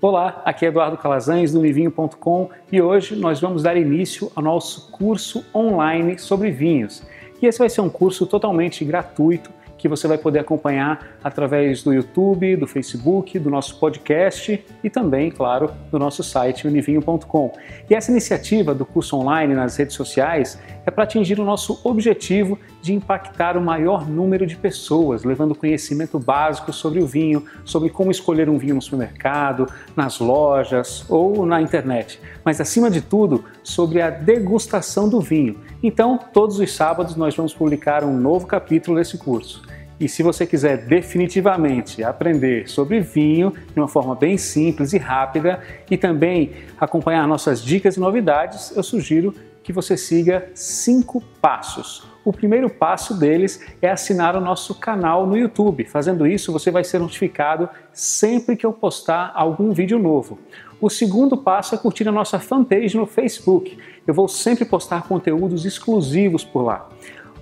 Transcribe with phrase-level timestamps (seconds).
[0.00, 4.92] Olá, aqui é Eduardo Calazans do Univinho.com e hoje nós vamos dar início ao nosso
[4.92, 7.02] curso online sobre vinhos.
[7.42, 11.92] E esse vai ser um curso totalmente gratuito que você vai poder acompanhar através do
[11.92, 17.52] YouTube, do Facebook, do nosso podcast e também, claro, do nosso site univinho.com.
[17.90, 22.58] E essa iniciativa do curso online nas redes sociais é para atingir o nosso objetivo
[22.80, 28.10] de impactar o maior número de pessoas, levando conhecimento básico sobre o vinho, sobre como
[28.10, 34.00] escolher um vinho no supermercado, nas lojas ou na internet, mas acima de tudo, sobre
[34.00, 35.58] a degustação do vinho.
[35.82, 39.62] Então, todos os sábados nós vamos publicar um novo capítulo desse curso.
[40.00, 45.60] E se você quiser definitivamente aprender sobre vinho de uma forma bem simples e rápida
[45.90, 52.06] e também acompanhar nossas dicas e novidades, eu sugiro que você siga cinco passos.
[52.24, 55.84] O primeiro passo deles é assinar o nosso canal no YouTube.
[55.84, 60.38] Fazendo isso, você vai ser notificado sempre que eu postar algum vídeo novo.
[60.80, 63.78] O segundo passo é curtir a nossa fanpage no Facebook.
[64.06, 66.88] Eu vou sempre postar conteúdos exclusivos por lá.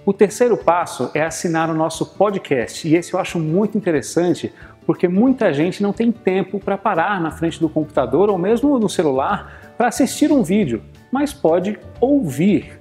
[0.06, 4.52] O terceiro passo é assinar o nosso podcast, e esse eu acho muito interessante
[4.86, 8.88] porque muita gente não tem tempo para parar na frente do computador ou mesmo no
[8.88, 12.78] celular para assistir um vídeo, mas pode ouvir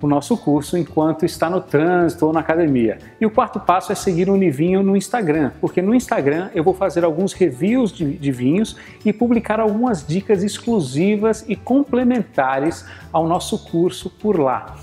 [0.00, 2.98] o nosso curso enquanto está no trânsito ou na academia.
[3.20, 6.74] E o quarto passo é seguir o Univinho no Instagram, porque no Instagram eu vou
[6.74, 13.58] fazer alguns reviews de, de, vinhos e publicar algumas dicas exclusivas e complementares ao nosso
[13.58, 14.76] curso por lá.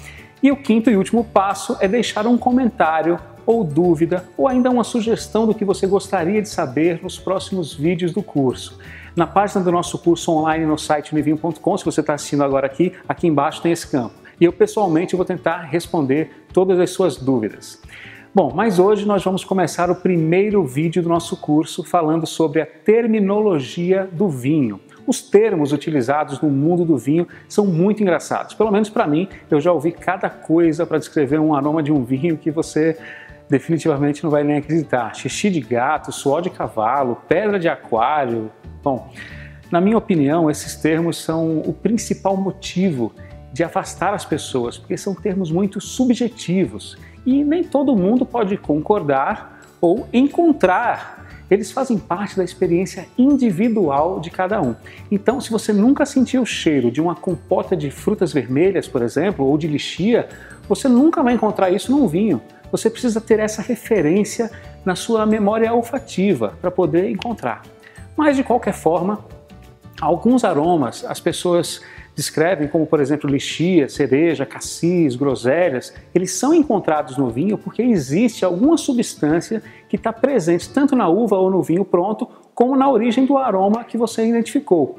[0.43, 4.83] E o quinto e último passo é deixar um comentário ou dúvida ou ainda uma
[4.83, 8.77] sugestão do que você gostaria de saber nos próximos vídeos do curso.
[9.15, 12.91] Na página do nosso curso online no site univinho.com, se você está assistindo agora aqui,
[13.07, 14.13] aqui embaixo tem esse campo.
[14.41, 17.81] E eu pessoalmente vou tentar responder todas as suas dúvidas.
[18.33, 22.65] Bom, mas hoje nós vamos começar o primeiro vídeo do nosso curso falando sobre a
[22.65, 24.81] terminologia do vinho.
[25.07, 28.53] Os termos utilizados no mundo do vinho são muito engraçados.
[28.53, 32.03] Pelo menos para mim, eu já ouvi cada coisa para descrever um aroma de um
[32.03, 32.97] vinho que você
[33.49, 35.15] definitivamente não vai nem acreditar.
[35.15, 38.51] Xixi de gato, suor de cavalo, pedra de aquário.
[38.85, 39.09] Bom,
[39.71, 43.11] na minha opinião, esses termos são o principal motivo
[43.51, 49.59] de afastar as pessoas, porque são termos muito subjetivos e nem todo mundo pode concordar
[49.81, 54.75] ou encontrar eles fazem parte da experiência individual de cada um.
[55.11, 59.45] Então, se você nunca sentiu o cheiro de uma compota de frutas vermelhas, por exemplo,
[59.45, 60.27] ou de lixia,
[60.67, 62.41] você nunca vai encontrar isso num vinho.
[62.71, 64.49] Você precisa ter essa referência
[64.83, 67.61] na sua memória olfativa para poder encontrar.
[68.15, 69.19] Mas, de qualquer forma,
[69.99, 71.81] alguns aromas as pessoas
[72.15, 78.45] descrevem, como por exemplo lixia, cereja, cassis, groselhas, eles são encontrados no vinho porque existe
[78.45, 83.25] alguma substância que está presente tanto na uva ou no vinho pronto, como na origem
[83.25, 84.97] do aroma que você identificou.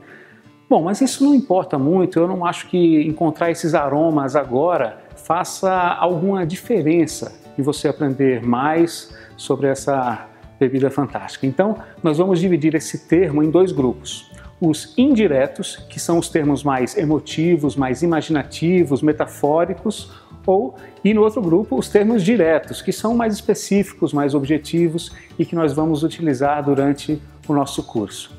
[0.69, 5.72] Bom, mas isso não importa muito, eu não acho que encontrar esses aromas agora faça
[5.72, 10.26] alguma diferença em você aprender mais sobre essa
[10.59, 11.47] bebida fantástica.
[11.47, 14.31] Então, nós vamos dividir esse termo em dois grupos
[14.61, 20.11] os indiretos, que são os termos mais emotivos, mais imaginativos, metafóricos,
[20.47, 25.44] ou e no outro grupo os termos diretos, que são mais específicos, mais objetivos e
[25.44, 28.34] que nós vamos utilizar durante o nosso curso.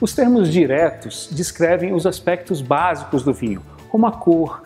[0.00, 4.62] Os termos diretos descrevem os aspectos básicos do vinho, como a cor,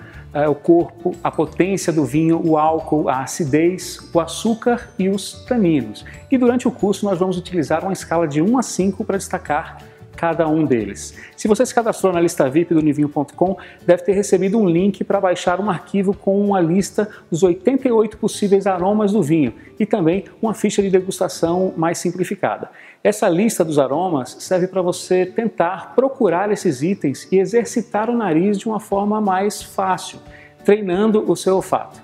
[0.48, 6.04] o corpo, a potência do vinho, o álcool, a acidez, o açúcar e os taninos.
[6.30, 9.91] E durante o curso nós vamos utilizar uma escala de 1 a 5 para destacar
[10.16, 11.14] cada um deles.
[11.36, 15.20] Se você se cadastrou na lista VIP do Nivinho.com, deve ter recebido um link para
[15.20, 20.54] baixar um arquivo com uma lista dos 88 possíveis aromas do vinho e também uma
[20.54, 22.70] ficha de degustação mais simplificada.
[23.02, 28.58] Essa lista dos aromas serve para você tentar procurar esses itens e exercitar o nariz
[28.58, 30.18] de uma forma mais fácil,
[30.64, 32.00] treinando o seu olfato.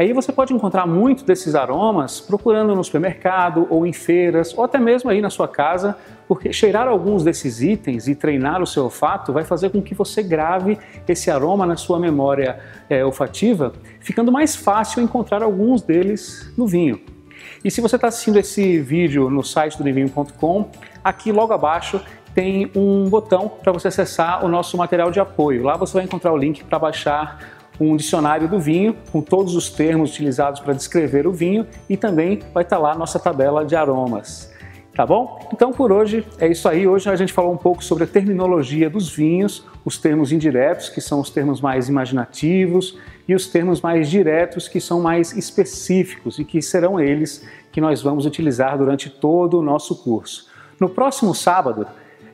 [0.00, 4.78] Aí você pode encontrar muito desses aromas procurando no supermercado ou em feiras ou até
[4.78, 5.94] mesmo aí na sua casa,
[6.30, 10.22] porque cheirar alguns desses itens e treinar o seu olfato vai fazer com que você
[10.22, 10.78] grave
[11.08, 17.00] esse aroma na sua memória é, olfativa, ficando mais fácil encontrar alguns deles no vinho.
[17.64, 20.70] E se você está assistindo esse vídeo no site do Vinho.com,
[21.02, 22.00] aqui logo abaixo
[22.32, 25.64] tem um botão para você acessar o nosso material de apoio.
[25.64, 27.40] Lá você vai encontrar o link para baixar
[27.80, 32.38] um dicionário do vinho com todos os termos utilizados para descrever o vinho e também
[32.54, 34.59] vai estar lá a nossa tabela de aromas.
[35.00, 35.40] Tá bom?
[35.50, 36.86] Então por hoje é isso aí.
[36.86, 41.00] Hoje a gente falou um pouco sobre a terminologia dos vinhos, os termos indiretos, que
[41.00, 46.44] são os termos mais imaginativos, e os termos mais diretos, que são mais específicos e
[46.44, 50.48] que serão eles que nós vamos utilizar durante todo o nosso curso.
[50.78, 51.86] No próximo sábado,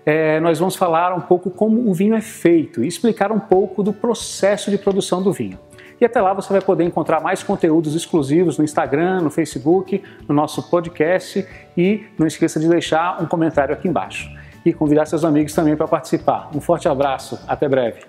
[0.05, 3.81] é, nós vamos falar um pouco como o vinho é feito e explicar um pouco
[3.81, 5.57] do processo de produção do vinho.
[6.01, 10.35] E até lá você vai poder encontrar mais conteúdos exclusivos no Instagram, no Facebook, no
[10.35, 11.47] nosso podcast
[11.77, 14.31] e não esqueça de deixar um comentário aqui embaixo.
[14.65, 16.51] E convidar seus amigos também para participar.
[16.55, 18.01] Um forte abraço, até breve.